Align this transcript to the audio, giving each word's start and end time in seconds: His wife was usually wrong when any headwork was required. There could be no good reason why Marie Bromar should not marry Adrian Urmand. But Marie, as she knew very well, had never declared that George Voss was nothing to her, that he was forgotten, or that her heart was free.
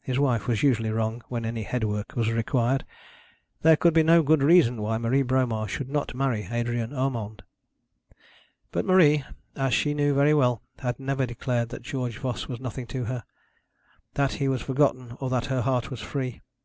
His 0.00 0.18
wife 0.18 0.48
was 0.48 0.64
usually 0.64 0.90
wrong 0.90 1.22
when 1.28 1.44
any 1.46 1.62
headwork 1.62 2.16
was 2.16 2.32
required. 2.32 2.84
There 3.62 3.76
could 3.76 3.94
be 3.94 4.02
no 4.02 4.20
good 4.24 4.42
reason 4.42 4.82
why 4.82 4.98
Marie 4.98 5.22
Bromar 5.22 5.68
should 5.68 5.88
not 5.88 6.12
marry 6.12 6.48
Adrian 6.50 6.92
Urmand. 6.92 7.44
But 8.72 8.84
Marie, 8.84 9.22
as 9.54 9.72
she 9.74 9.94
knew 9.94 10.12
very 10.12 10.34
well, 10.34 10.60
had 10.80 10.98
never 10.98 11.24
declared 11.24 11.68
that 11.68 11.82
George 11.82 12.18
Voss 12.18 12.48
was 12.48 12.58
nothing 12.58 12.88
to 12.88 13.04
her, 13.04 13.22
that 14.14 14.32
he 14.32 14.48
was 14.48 14.60
forgotten, 14.60 15.16
or 15.20 15.30
that 15.30 15.46
her 15.46 15.60
heart 15.62 15.88
was 15.92 16.00
free. 16.00 16.42